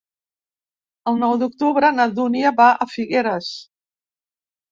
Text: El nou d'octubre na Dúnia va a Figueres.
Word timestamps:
El 1.11 1.17
nou 1.23 1.33
d'octubre 1.41 1.91
na 1.99 2.07
Dúnia 2.19 2.51
va 2.61 2.69
a 2.85 2.87
Figueres. 2.95 3.51